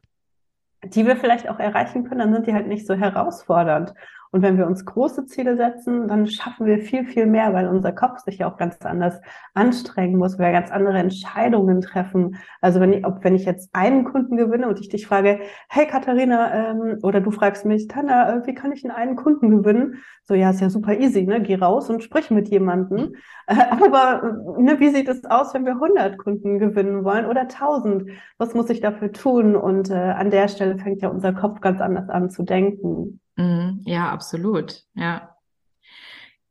[0.84, 3.94] die wir vielleicht auch erreichen können, dann sind die halt nicht so herausfordernd.
[4.32, 7.92] Und wenn wir uns große Ziele setzen, dann schaffen wir viel, viel mehr, weil unser
[7.92, 9.20] Kopf sich ja auch ganz anders
[9.52, 12.36] anstrengen muss, weil wir ganz andere Entscheidungen treffen.
[12.62, 15.86] Also wenn ich, ob wenn ich jetzt einen Kunden gewinne und ich dich frage, hey
[15.86, 20.02] Katharina, ähm, oder du fragst mich, Tanja, äh, wie kann ich denn einen Kunden gewinnen?
[20.24, 21.42] So, ja, ist ja super easy, ne?
[21.42, 23.16] Geh raus und sprich mit jemandem.
[23.46, 28.08] Äh, aber ne, wie sieht es aus, wenn wir 100 Kunden gewinnen wollen oder 1000?
[28.38, 29.56] Was muss ich dafür tun?
[29.56, 33.20] Und äh, an der Stelle fängt ja unser Kopf ganz anders an zu denken.
[33.36, 34.84] Mhm, ja, absolut.
[34.94, 35.36] Ja.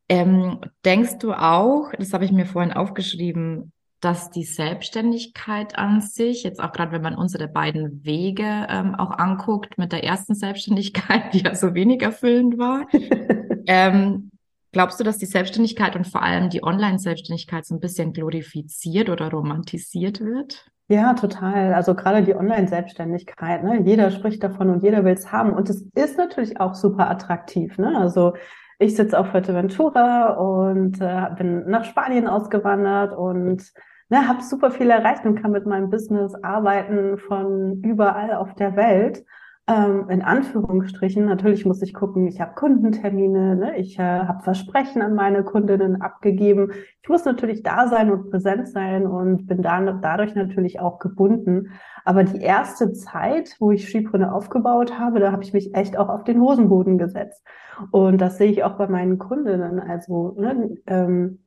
[0.09, 6.43] Ähm, denkst du auch, das habe ich mir vorhin aufgeschrieben, dass die Selbstständigkeit an sich,
[6.43, 11.33] jetzt auch gerade wenn man unsere beiden Wege ähm, auch anguckt, mit der ersten Selbstständigkeit,
[11.33, 12.87] die ja so wenig erfüllend war,
[13.67, 14.31] ähm,
[14.71, 19.29] glaubst du, dass die Selbstständigkeit und vor allem die Online-Selbstständigkeit so ein bisschen glorifiziert oder
[19.29, 20.65] romantisiert wird?
[20.91, 21.73] Ja, total.
[21.73, 23.79] Also gerade die Online-Selbstständigkeit, ne?
[23.83, 25.53] Jeder spricht davon und jeder will es haben.
[25.53, 27.77] Und es ist natürlich auch super attraktiv.
[27.77, 27.97] Ne?
[27.97, 28.33] Also
[28.77, 33.63] ich sitze auf Fuerteventura und äh, bin nach Spanien ausgewandert und
[34.09, 38.75] ne, habe super viel erreicht und kann mit meinem Business arbeiten von überall auf der
[38.75, 39.23] Welt
[39.67, 41.25] ähm, in Anführungsstrichen.
[41.25, 43.77] Natürlich muss ich gucken, ich habe Kundentermine, ne?
[43.77, 46.71] ich äh, habe Versprechen an meine Kundinnen abgegeben.
[47.01, 51.71] Ich muss natürlich da sein und präsent sein und bin da, dadurch natürlich auch gebunden.
[52.03, 56.09] Aber die erste Zeit, wo ich Skibrünne aufgebaut habe, da habe ich mich echt auch
[56.09, 57.43] auf den Hosenboden gesetzt.
[57.91, 59.79] Und das sehe ich auch bei meinen Kundinnen.
[59.79, 61.39] Also ne, ähm,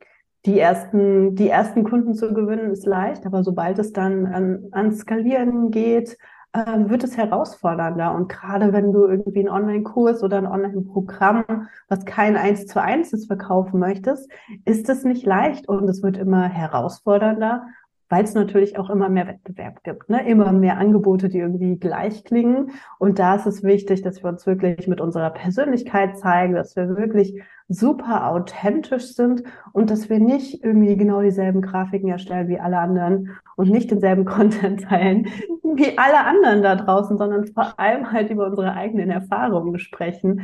[0.47, 4.93] die ersten, die ersten Kunden zu gewinnen ist leicht, aber sobald es dann an, an
[4.93, 6.19] Skalieren geht,
[6.55, 8.15] ähm, wird es herausfordernder.
[8.15, 13.13] Und gerade wenn du irgendwie einen Online-Kurs oder ein Online-Programm, was kein Eins zu eins
[13.13, 14.31] ist, verkaufen möchtest,
[14.65, 17.67] ist es nicht leicht und es wird immer herausfordernder
[18.09, 20.27] weil es natürlich auch immer mehr Wettbewerb gibt, ne?
[20.29, 22.73] immer mehr Angebote, die irgendwie gleich klingen.
[22.99, 26.97] Und da ist es wichtig, dass wir uns wirklich mit unserer Persönlichkeit zeigen, dass wir
[26.97, 32.79] wirklich super authentisch sind und dass wir nicht irgendwie genau dieselben Grafiken erstellen wie alle
[32.79, 35.29] anderen und nicht denselben Content teilen
[35.77, 40.43] wie alle anderen da draußen, sondern vor allem halt über unsere eigenen Erfahrungen sprechen,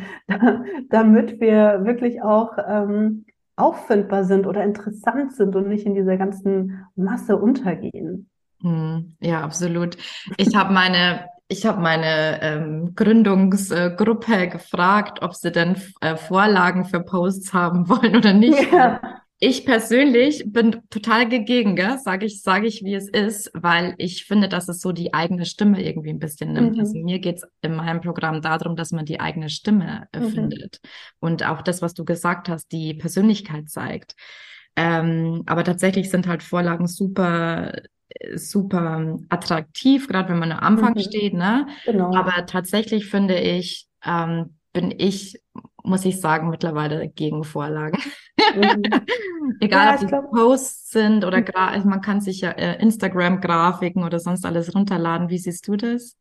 [0.90, 3.24] damit wir wirklich auch ähm,
[3.60, 8.28] auffindbar sind oder interessant sind und nicht in dieser ganzen Masse untergehen.
[8.62, 9.96] Hm, ja, absolut.
[10.36, 17.00] Ich habe meine, ich habe meine ähm, Gründungsgruppe gefragt, ob sie denn äh, Vorlagen für
[17.00, 18.72] Posts haben wollen oder nicht.
[18.72, 19.19] Ja.
[19.42, 24.48] Ich persönlich bin total gegen, sage ich, sage ich, wie es ist, weil ich finde,
[24.48, 26.74] dass es so die eigene Stimme irgendwie ein bisschen nimmt.
[26.74, 26.80] Mhm.
[26.80, 30.28] Also mir geht's in meinem Programm darum, dass man die eigene Stimme äh, mhm.
[30.28, 30.80] findet
[31.20, 34.14] und auch das, was du gesagt hast, die Persönlichkeit zeigt.
[34.76, 37.72] Ähm, aber tatsächlich sind halt Vorlagen super
[38.34, 41.00] super attraktiv, gerade wenn man am Anfang mhm.
[41.00, 41.66] steht, ne?
[41.86, 42.14] Genau.
[42.14, 45.40] Aber tatsächlich finde ich, ähm, bin ich,
[45.82, 47.98] muss ich sagen, mittlerweile gegen Vorlagen.
[48.54, 48.82] Mhm.
[49.60, 50.30] Egal, ja, ob die glaub...
[50.30, 51.46] Posts sind oder mhm.
[51.54, 55.28] also man kann sich ja äh, Instagram-Grafiken oder sonst alles runterladen.
[55.28, 56.16] Wie siehst du das?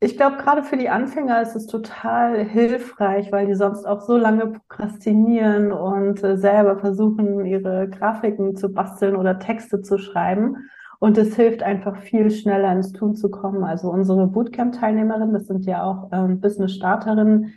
[0.00, 4.16] Ich glaube, gerade für die Anfänger ist es total hilfreich, weil die sonst auch so
[4.16, 10.68] lange prokrastinieren und äh, selber versuchen, ihre Grafiken zu basteln oder Texte zu schreiben.
[11.00, 13.64] Und es hilft einfach viel schneller ins Tun zu kommen.
[13.64, 17.54] Also unsere Bootcamp-Teilnehmerinnen, das sind ja auch ähm, Business-Starterinnen,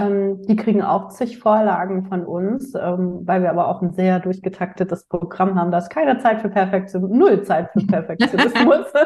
[0.00, 4.20] ähm, die kriegen auch zig Vorlagen von uns, ähm, weil wir aber auch ein sehr
[4.20, 5.70] durchgetaktetes Programm haben.
[5.70, 8.86] Da ist keine Zeit für Perfektion, null Zeit für Perfektionismus.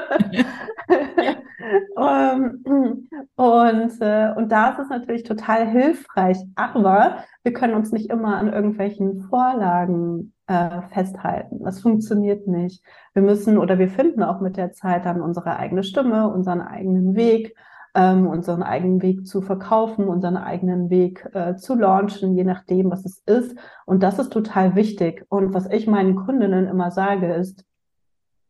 [1.96, 2.64] um,
[3.37, 6.38] und, äh, und da ist es natürlich total hilfreich.
[6.54, 11.62] Aber wir können uns nicht immer an irgendwelchen Vorlagen äh, festhalten.
[11.64, 12.85] Das funktioniert nicht.
[13.14, 17.14] Wir müssen oder wir finden auch mit der Zeit dann unsere eigene Stimme, unseren eigenen
[17.14, 17.57] Weg
[17.94, 23.04] ähm, unseren eigenen Weg zu verkaufen, unseren eigenen Weg äh, zu launchen, je nachdem, was
[23.04, 23.57] es ist.
[23.87, 25.24] Und das ist total wichtig.
[25.28, 27.64] Und was ich meinen Kundinnen immer sage, ist,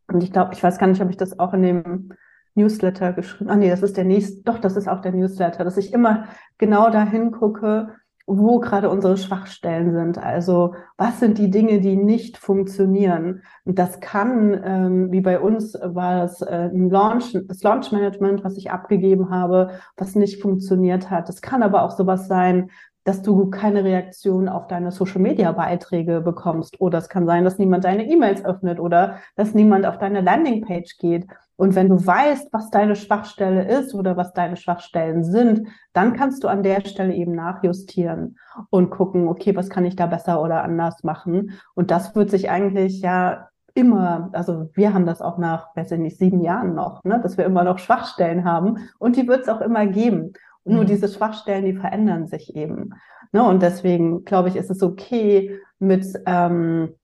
[0.08, 2.12] und ich glaube, ich weiß gar nicht, ob ich das auch in dem
[2.54, 5.76] Newsletter geschrieben, ah nee, das ist der nächste, doch, das ist auch der Newsletter, dass
[5.76, 6.24] ich immer
[6.56, 7.94] genau dahin gucke,
[8.26, 10.18] wo gerade unsere Schwachstellen sind.
[10.18, 13.42] Also was sind die Dinge, die nicht funktionieren?
[13.64, 18.42] Und das kann, ähm, wie bei uns war es äh, ein Launch, das Launch Management,
[18.44, 21.28] was ich abgegeben habe, was nicht funktioniert hat.
[21.28, 22.70] Das kann aber auch sowas sein
[23.04, 26.80] dass du keine Reaktion auf deine Social-Media-Beiträge bekommst.
[26.80, 30.96] Oder es kann sein, dass niemand deine E-Mails öffnet oder dass niemand auf deine Landingpage
[30.98, 31.26] geht.
[31.56, 36.42] Und wenn du weißt, was deine Schwachstelle ist oder was deine Schwachstellen sind, dann kannst
[36.42, 38.38] du an der Stelle eben nachjustieren
[38.70, 41.52] und gucken, okay, was kann ich da besser oder anders machen?
[41.74, 45.98] Und das wird sich eigentlich ja immer, also wir haben das auch nach, weiß ich
[45.98, 49.48] nicht, sieben Jahren noch, ne, dass wir immer noch Schwachstellen haben und die wird es
[49.48, 50.32] auch immer geben.
[50.62, 50.88] Und nur mhm.
[50.88, 52.94] diese Schwachstellen, die verändern sich eben.
[53.32, 56.94] Ne, und deswegen glaube ich, ist es okay, mit ähm,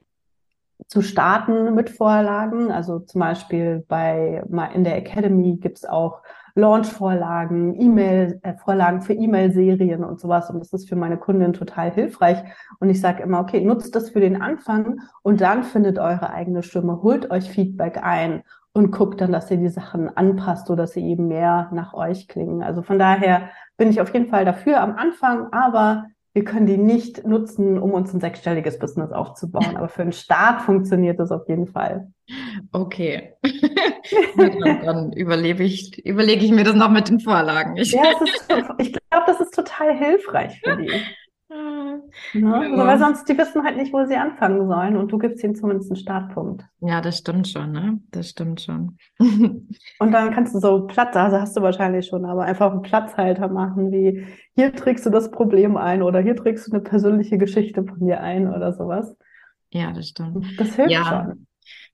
[0.88, 2.71] zu starten mit Vorlagen.
[2.71, 4.43] Also zum Beispiel bei
[4.75, 6.23] in der Academy gibt's auch
[6.55, 10.51] Launch-Vorlagen, E-Mail, äh, Vorlagen für E-Mail-Serien und sowas.
[10.51, 12.38] Und das ist für meine Kundin total hilfreich.
[12.79, 16.62] Und ich sage immer, okay, nutzt das für den Anfang und dann findet eure eigene
[16.62, 20.93] Stimme, holt euch Feedback ein und guckt dann, dass ihr die Sachen anpasst oder dass
[20.93, 22.62] sie eben mehr nach euch klingen.
[22.62, 26.77] Also von daher bin ich auf jeden Fall dafür am Anfang, aber wir können die
[26.77, 29.77] nicht nutzen, um uns ein sechsstelliges Business aufzubauen.
[29.77, 32.12] Aber für einen Start funktioniert das auf jeden Fall.
[32.71, 33.35] Okay.
[34.37, 37.77] dann, dann überlebe ich, überlege ich mir das noch mit den Vorlagen.
[37.77, 40.93] Ja, ist, ich glaube, das ist total hilfreich für die.
[42.33, 42.40] Ne?
[42.40, 42.61] Ja.
[42.61, 45.55] Also, weil sonst, die wissen halt nicht, wo sie anfangen sollen und du gibst ihnen
[45.55, 46.64] zumindest einen Startpunkt.
[46.81, 48.01] Ja, das stimmt schon, ne?
[48.11, 48.96] Das stimmt schon.
[49.18, 53.49] und dann kannst du so Platz, also hast du wahrscheinlich schon, aber einfach einen Platzhalter
[53.49, 57.85] machen, wie hier trägst du das Problem ein oder hier trägst du eine persönliche Geschichte
[57.85, 59.16] von dir ein oder sowas.
[59.73, 60.46] Ja, das stimmt.
[60.59, 61.05] Das hilft ja.
[61.27, 61.46] schon.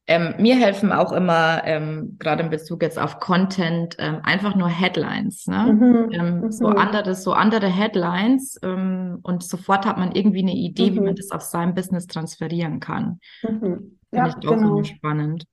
[0.09, 4.69] Ähm, mir helfen auch immer, ähm, gerade in Bezug jetzt auf Content, ähm, einfach nur
[4.69, 5.49] Headlines.
[5.49, 5.73] Ne?
[5.73, 6.12] Mhm.
[6.12, 6.53] Ähm, mhm.
[6.53, 10.95] So andere, so andere Headlines ähm, und sofort hat man irgendwie eine Idee, mhm.
[10.95, 11.16] wie man mhm.
[11.16, 13.19] das auf sein Business transferieren kann.
[13.42, 13.99] Mhm.
[14.12, 14.83] Ja, Finde ich auch genau.
[14.85, 15.45] spannend.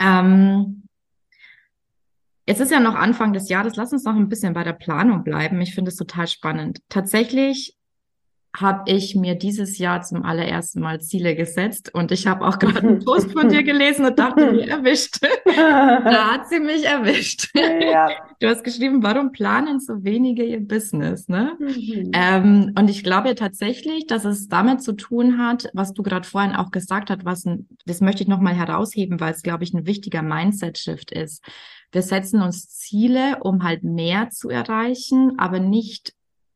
[0.00, 0.84] Ähm,
[2.46, 3.76] Jetzt ist ja noch Anfang des Jahres.
[3.76, 5.60] Lass uns noch ein bisschen bei der Planung bleiben.
[5.62, 6.80] Ich finde es total spannend.
[6.90, 7.74] Tatsächlich
[8.56, 12.80] habe ich mir dieses Jahr zum allerersten Mal Ziele gesetzt und ich habe auch gerade
[12.80, 15.18] einen Post von dir gelesen und dachte mir erwischt.
[15.44, 17.50] da hat sie mich erwischt.
[17.54, 18.08] Ja.
[18.38, 21.28] Du hast geschrieben, warum planen so wenige ihr Business?
[21.28, 21.56] Ne?
[21.58, 22.10] Mhm.
[22.12, 26.54] Ähm, und ich glaube tatsächlich, dass es damit zu tun hat, was du gerade vorhin
[26.54, 29.86] auch gesagt hast, was ein, das möchte ich nochmal herausheben, weil es, glaube ich, ein
[29.86, 31.42] wichtiger Mindset-Shift ist.
[31.90, 36.12] Wir setzen uns Ziele, um halt mehr zu erreichen, aber nicht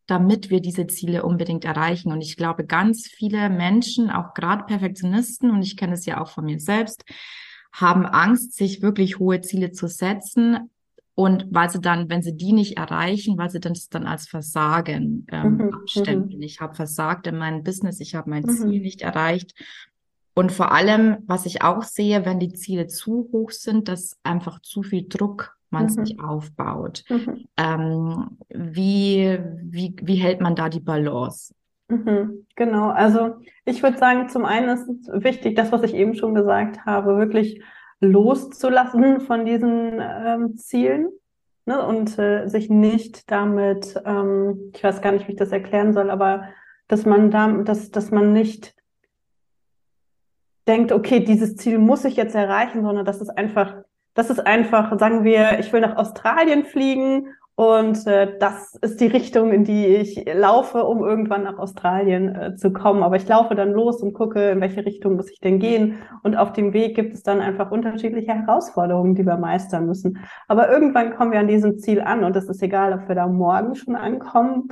[0.09, 2.11] damit wir diese Ziele unbedingt erreichen.
[2.11, 6.31] Und ich glaube, ganz viele Menschen, auch gerade Perfektionisten, und ich kenne es ja auch
[6.31, 7.05] von mir selbst,
[7.73, 10.71] haben Angst, sich wirklich hohe Ziele zu setzen.
[11.15, 15.27] Und weil sie dann, wenn sie die nicht erreichen, weil sie das dann als Versagen
[15.31, 16.39] ähm, mhm, abstempeln.
[16.39, 16.43] Mhm.
[16.43, 18.51] Ich habe versagt in meinem Business, ich habe mein mhm.
[18.51, 19.53] Ziel nicht erreicht.
[20.33, 24.63] Und vor allem, was ich auch sehe, wenn die Ziele zu hoch sind, dass einfach
[24.63, 26.03] zu viel Druck man es mhm.
[26.03, 27.05] nicht aufbaut.
[27.09, 27.47] Mhm.
[27.57, 31.55] Ähm, wie, wie, wie hält man da die Balance?
[31.89, 36.15] Mhm, genau, also ich würde sagen, zum einen ist es wichtig, das, was ich eben
[36.15, 37.63] schon gesagt habe, wirklich
[38.01, 41.09] loszulassen von diesen ähm, Zielen
[41.65, 45.95] ne, und äh, sich nicht damit, ähm, ich weiß gar nicht, wie ich das erklären
[45.95, 46.45] soll, aber
[46.89, 48.75] dass man da, dass, dass man nicht
[50.67, 53.77] denkt, okay, dieses Ziel muss ich jetzt erreichen, sondern dass es einfach
[54.19, 59.07] das ist einfach, sagen wir, ich will nach Australien fliegen und äh, das ist die
[59.07, 63.05] Richtung, in die ich laufe, um irgendwann nach Australien äh, zu kommen.
[63.05, 65.99] Aber ich laufe dann los und gucke, in welche Richtung muss ich denn gehen.
[66.25, 70.19] Und auf dem Weg gibt es dann einfach unterschiedliche Herausforderungen, die wir meistern müssen.
[70.49, 73.29] Aber irgendwann kommen wir an diesem Ziel an und es ist egal, ob wir da
[73.29, 74.71] morgen schon ankommen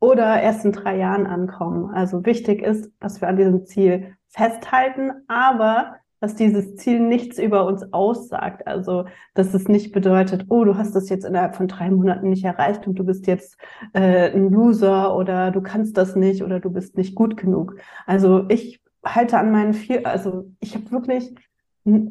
[0.00, 1.94] oder erst in drei Jahren ankommen.
[1.94, 7.66] Also wichtig ist, dass wir an diesem Ziel festhalten, aber dass dieses Ziel nichts über
[7.66, 8.66] uns aussagt.
[8.66, 12.44] Also, dass es nicht bedeutet, oh, du hast das jetzt innerhalb von drei Monaten nicht
[12.44, 13.56] erreicht und du bist jetzt
[13.94, 17.76] äh, ein Loser oder du kannst das nicht oder du bist nicht gut genug.
[18.06, 21.34] Also ich halte an meinen vier, also ich habe wirklich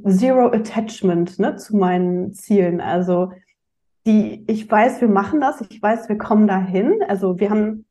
[0.07, 2.81] Zero Attachment ne, zu meinen Zielen.
[2.81, 3.31] Also
[4.05, 7.03] die, ich weiß, wir machen das, ich weiß, wir kommen dahin.
[7.07, 7.85] Also wir haben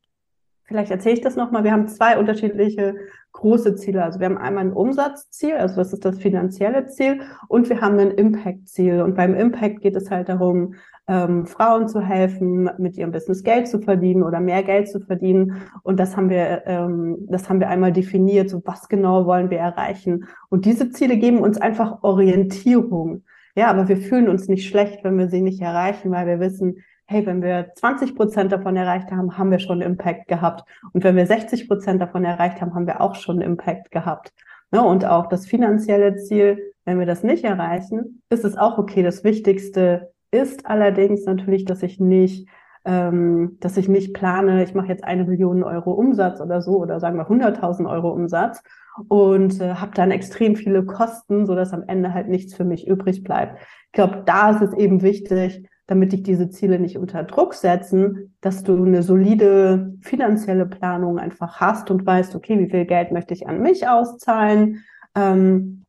[0.69, 1.63] Vielleicht erzähle ich das nochmal.
[1.63, 2.93] Wir haben zwei unterschiedliche
[3.31, 4.03] große Ziele.
[4.03, 7.97] Also wir haben einmal ein Umsatzziel, also das ist das finanzielle Ziel, und wir haben
[7.97, 9.01] ein Impact-Ziel.
[9.01, 10.75] Und beim Impact geht es halt darum,
[11.07, 15.63] ähm, Frauen zu helfen, mit ihrem Business Geld zu verdienen oder mehr Geld zu verdienen.
[15.81, 18.51] Und das haben wir, ähm, das haben wir einmal definiert.
[18.51, 20.27] So was genau wollen wir erreichen?
[20.49, 23.23] Und diese Ziele geben uns einfach Orientierung.
[23.55, 26.83] Ja, aber wir fühlen uns nicht schlecht, wenn wir sie nicht erreichen, weil wir wissen,
[27.09, 30.63] hey, wenn wir 20 Prozent davon erreicht haben, haben wir schon Impact gehabt.
[30.93, 34.31] Und wenn wir 60 Prozent davon erreicht haben, haben wir auch schon Impact gehabt.
[34.71, 34.83] Ne?
[34.83, 39.01] Und auch das finanzielle Ziel, wenn wir das nicht erreichen, ist es auch okay.
[39.01, 42.47] Das Wichtigste ist allerdings natürlich, dass ich nicht
[42.85, 46.99] ähm, dass ich nicht plane, ich mache jetzt eine Million Euro Umsatz oder so oder
[46.99, 48.63] sagen wir 100.000 Euro Umsatz
[49.09, 52.87] und äh, habe dann extrem viele Kosten, so dass am Ende halt nichts für mich
[52.87, 53.59] übrig bleibt.
[53.87, 58.35] Ich glaube, da ist es eben wichtig, damit dich diese Ziele nicht unter Druck setzen,
[58.41, 63.33] dass du eine solide finanzielle Planung einfach hast und weißt, okay, wie viel Geld möchte
[63.33, 64.83] ich an mich auszahlen
[65.15, 65.85] ähm,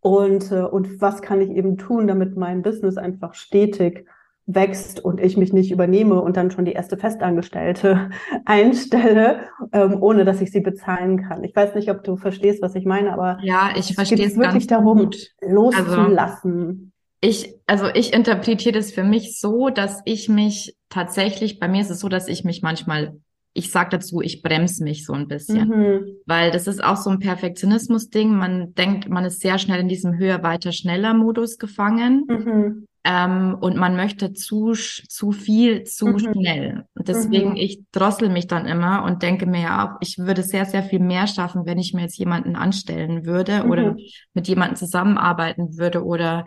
[0.00, 4.08] und, äh, und was kann ich eben tun, damit mein Business einfach stetig
[4.46, 8.10] wächst und ich mich nicht übernehme und dann schon die erste Festangestellte
[8.44, 9.38] einstelle,
[9.72, 11.44] ähm, ohne dass ich sie bezahlen kann.
[11.44, 14.66] Ich weiß nicht, ob du verstehst, was ich meine, aber ja, ich verstehe es wirklich
[14.66, 15.30] darum, gut.
[15.40, 16.12] loszulassen.
[16.18, 16.93] Also,
[17.24, 21.90] ich, also ich interpretiere das für mich so, dass ich mich tatsächlich, bei mir ist
[21.90, 23.16] es so, dass ich mich manchmal
[23.56, 26.16] ich sag dazu, ich bremse mich so ein bisschen, mhm.
[26.26, 28.34] weil das ist auch so ein Perfektionismus-Ding.
[28.34, 32.24] Man denkt, man ist sehr schnell in diesem höher, weiter, schneller Modus gefangen.
[32.28, 32.86] Mhm.
[33.04, 36.18] Ähm, und man möchte zu, zu viel, zu mhm.
[36.18, 36.84] schnell.
[36.94, 37.56] Und deswegen, mhm.
[37.56, 41.00] ich drossel mich dann immer und denke mir ja auch, ich würde sehr, sehr viel
[41.00, 43.98] mehr schaffen, wenn ich mir jetzt jemanden anstellen würde oder mhm.
[44.32, 46.46] mit jemandem zusammenarbeiten würde oder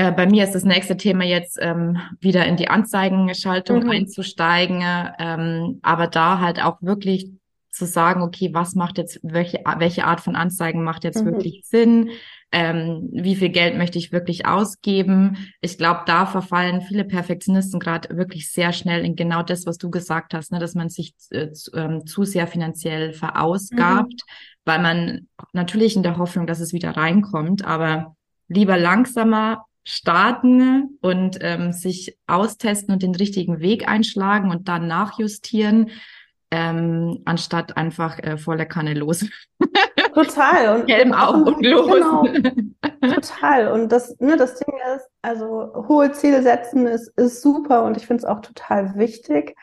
[0.00, 3.90] äh, bei mir ist das nächste Thema jetzt ähm, wieder in die Anzeigenschaltung mhm.
[3.90, 4.82] einzusteigen,
[5.18, 7.30] ähm, aber da halt auch wirklich
[7.70, 11.26] zu sagen, okay, was macht jetzt, welche, welche Art von Anzeigen macht jetzt mhm.
[11.26, 12.10] wirklich Sinn?
[12.52, 15.52] ähm, wie viel Geld möchte ich wirklich ausgeben.
[15.60, 19.90] Ich glaube, da verfallen viele Perfektionisten gerade wirklich sehr schnell in genau das, was du
[19.90, 24.32] gesagt hast, ne, dass man sich äh, zu, ähm, zu sehr finanziell verausgabt, mhm.
[24.64, 28.16] weil man natürlich in der Hoffnung, dass es wieder reinkommt, aber
[28.48, 35.90] lieber langsamer starten und ähm, sich austesten und den richtigen Weg einschlagen und dann nachjustieren,
[36.50, 39.24] ähm, anstatt einfach äh, voller Kanne los.
[40.14, 40.80] Total.
[40.80, 41.86] Und Helm auf und los.
[41.86, 42.24] Genau.
[43.14, 43.72] Total.
[43.72, 48.06] Und das, ne, das Ding ist, also hohe Ziele setzen ist, ist super und ich
[48.06, 49.56] finde es auch total wichtig.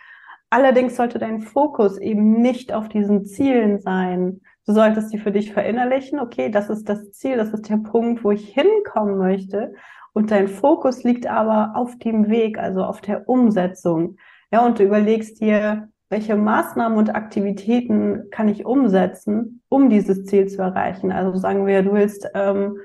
[0.49, 4.41] Allerdings sollte dein Fokus eben nicht auf diesen Zielen sein.
[4.65, 6.19] Du solltest die für dich verinnerlichen.
[6.19, 9.73] Okay, das ist das Ziel, das ist der Punkt, wo ich hinkommen möchte.
[10.17, 14.17] Und dein Fokus liegt aber auf dem Weg, also auf der Umsetzung.
[14.51, 20.47] Ja, und du überlegst dir, welche Maßnahmen und Aktivitäten kann ich umsetzen, um dieses Ziel
[20.47, 21.11] zu erreichen?
[21.11, 22.79] Also sagen wir, du willst ähm,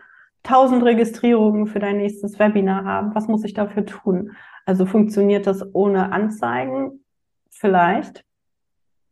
[0.45, 3.15] 1000 Registrierungen für dein nächstes Webinar haben.
[3.15, 4.33] Was muss ich dafür tun?
[4.67, 7.03] Also funktioniert das ohne Anzeigen?
[7.49, 8.27] Vielleicht.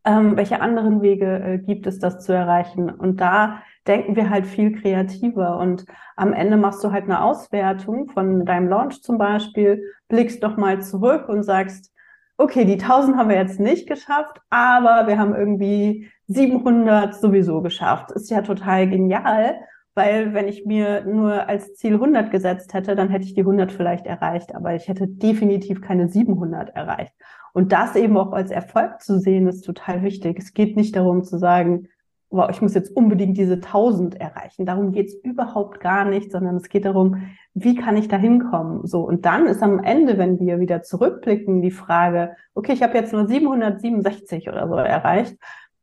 [0.04, 2.90] Ähm, welche anderen Wege äh, gibt es, das zu erreichen?
[2.90, 5.58] Und da denken wir halt viel kreativer.
[5.58, 5.84] Und
[6.16, 10.80] am Ende machst du halt eine Auswertung von deinem Launch zum Beispiel, blickst doch mal
[10.80, 11.92] zurück und sagst,
[12.36, 18.12] okay, die 1000 haben wir jetzt nicht geschafft, aber wir haben irgendwie 700 sowieso geschafft.
[18.12, 19.56] Ist ja total genial,
[19.94, 23.72] weil wenn ich mir nur als Ziel 100 gesetzt hätte, dann hätte ich die 100
[23.72, 27.12] vielleicht erreicht, aber ich hätte definitiv keine 700 erreicht.
[27.52, 30.38] Und das eben auch als Erfolg zu sehen, ist total wichtig.
[30.38, 31.88] Es geht nicht darum zu sagen,
[32.30, 34.64] wow, ich muss jetzt unbedingt diese 1000 erreichen.
[34.64, 37.22] Darum geht's überhaupt gar nicht, sondern es geht darum,
[37.54, 38.86] wie kann ich da hinkommen?
[38.86, 42.96] So, und dann ist am Ende, wenn wir wieder zurückblicken, die Frage, okay, ich habe
[42.96, 45.36] jetzt nur 767 oder so erreicht.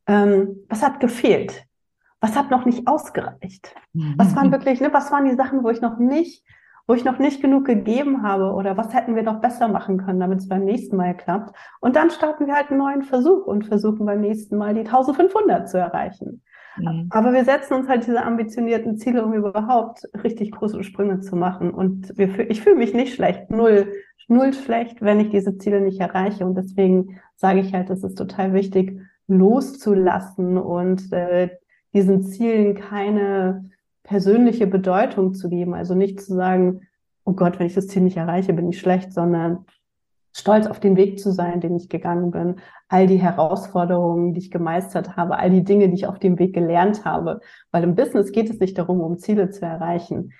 [0.07, 1.65] Ähm, was hat gefehlt?
[2.21, 3.75] Was hat noch nicht ausgereicht?
[4.15, 6.43] Was waren wirklich, ne, was waren die Sachen, wo ich noch nicht,
[6.87, 10.21] wo ich noch nicht genug gegeben habe oder was hätten wir noch besser machen können,
[10.21, 11.55] damit es beim nächsten Mal klappt?
[11.81, 15.69] Und dann starten wir halt einen neuen Versuch und versuchen beim nächsten Mal die 1500
[15.69, 16.41] zu erreichen.
[16.77, 17.07] Mhm.
[17.09, 21.71] Aber wir setzen uns halt diese ambitionierten Ziele, um überhaupt richtig große Sprünge zu machen.
[21.71, 23.91] Und wir, ich fühle mich nicht schlecht, null,
[24.29, 26.45] null schlecht, wenn ich diese Ziele nicht erreiche.
[26.45, 31.49] Und deswegen sage ich halt, es ist total wichtig, loszulassen und äh,
[31.93, 33.65] diesen Zielen keine
[34.07, 35.73] persönliche Bedeutung zu geben.
[35.73, 36.81] Also nicht zu sagen,
[37.25, 39.65] oh Gott, wenn ich das Ziel nicht erreiche, bin ich schlecht, sondern
[40.35, 42.55] stolz auf den Weg zu sein, den ich gegangen bin,
[42.87, 46.53] all die Herausforderungen, die ich gemeistert habe, all die Dinge, die ich auf dem Weg
[46.53, 47.41] gelernt habe.
[47.71, 50.31] Weil im Business geht es nicht darum, um Ziele zu erreichen.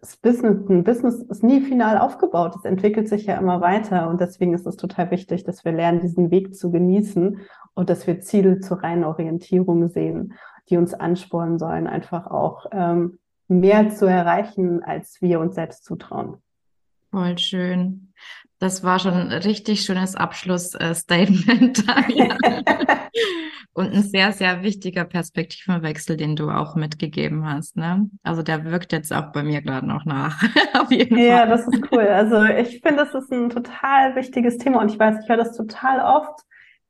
[0.00, 2.56] Das Business, ein Business ist nie final aufgebaut.
[2.56, 4.08] Es entwickelt sich ja immer weiter.
[4.08, 7.40] Und deswegen ist es total wichtig, dass wir lernen, diesen Weg zu genießen
[7.74, 10.34] und dass wir Ziele zur reinen Orientierung sehen,
[10.70, 16.38] die uns anspornen sollen, einfach auch ähm, mehr zu erreichen, als wir uns selbst zutrauen.
[17.10, 18.12] Voll schön.
[18.60, 21.82] Das war schon ein richtig schönes Abschlussstatement.
[23.72, 27.76] Und ein sehr, sehr wichtiger Perspektivenwechsel, den du auch mitgegeben hast.
[27.76, 28.10] Ne?
[28.22, 30.42] Also der wirkt jetzt auch bei mir gerade noch nach.
[30.78, 31.26] Auf jeden Fall.
[31.26, 32.06] Ja, das ist cool.
[32.06, 35.56] Also ich finde, das ist ein total wichtiges Thema und ich weiß, ich höre das
[35.56, 36.40] total oft.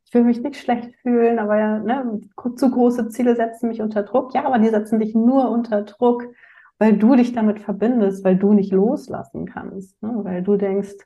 [0.06, 2.20] Ich will mich nicht schlecht fühlen, aber ja, ne,
[2.56, 4.34] zu große Ziele setzen mich unter Druck.
[4.34, 6.24] Ja, aber die setzen dich nur unter Druck,
[6.80, 10.10] weil du dich damit verbindest, weil du nicht loslassen kannst, ne?
[10.24, 10.96] weil du denkst,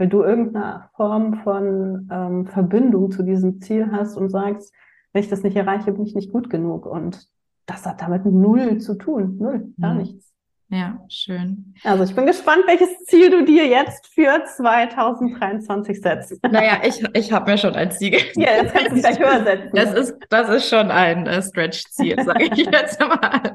[0.00, 4.72] weil du irgendeine Form von ähm, Verbindung zu diesem Ziel hast und sagst,
[5.12, 6.86] wenn ich das nicht erreiche, bin ich nicht gut genug.
[6.86, 7.28] Und
[7.66, 9.36] das hat damit null zu tun.
[9.38, 10.00] Null, gar mhm.
[10.00, 10.32] nichts.
[10.70, 11.74] Ja, schön.
[11.84, 16.40] Also ich bin gespannt, welches Ziel du dir jetzt für 2023 setzt.
[16.50, 18.36] Naja, ich, ich habe mir schon ein Ziel gesetzt.
[18.36, 19.70] Ja, jetzt kannst du es gleich höher setzen.
[19.74, 23.52] Das ist, das ist schon ein äh, Stretch-Ziel, sage ich jetzt mal.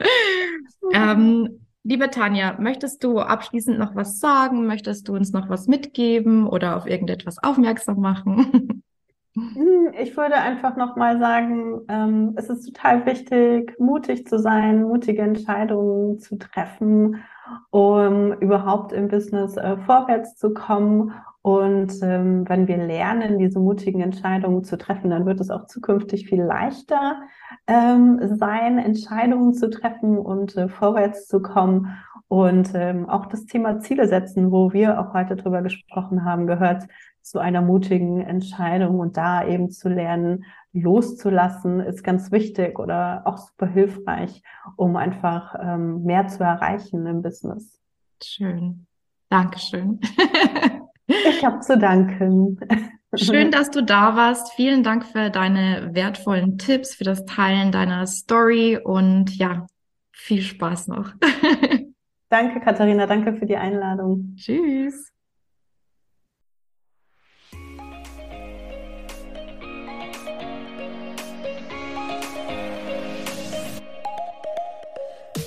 [0.92, 4.66] ähm, liebe Tanja, möchtest du abschließend noch was sagen?
[4.66, 8.82] Möchtest du uns noch was mitgeben oder auf irgendetwas aufmerksam machen?
[9.34, 15.22] Hm, ich würde einfach nochmal sagen, ähm, es ist total wichtig, mutig zu sein, mutige
[15.22, 17.22] Entscheidungen zu treffen,
[17.70, 21.12] um überhaupt im Business äh, vorwärts zu kommen.
[21.48, 26.28] Und ähm, wenn wir lernen, diese mutigen Entscheidungen zu treffen, dann wird es auch zukünftig
[26.28, 27.22] viel leichter
[27.66, 31.96] ähm, sein, Entscheidungen zu treffen und äh, vorwärts zu kommen.
[32.28, 36.84] Und ähm, auch das Thema Ziele setzen, wo wir auch heute drüber gesprochen haben, gehört
[37.22, 40.44] zu einer mutigen Entscheidung und da eben zu lernen,
[40.74, 44.42] loszulassen, ist ganz wichtig oder auch super hilfreich,
[44.76, 47.80] um einfach ähm, mehr zu erreichen im Business.
[48.22, 48.86] Schön.
[49.30, 49.98] Dankeschön.
[51.08, 52.58] ich habe zu danken.
[53.14, 54.52] Schön, dass du da warst.
[54.52, 59.66] Vielen Dank für deine wertvollen Tipps, für das Teilen deiner Story und ja,
[60.12, 61.12] viel Spaß noch.
[62.28, 63.06] danke, Katharina.
[63.06, 64.34] Danke für die Einladung.
[64.36, 65.10] Tschüss.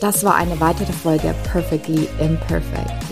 [0.02, 3.11] Das war eine weitere Folge Perfectly Imperfect,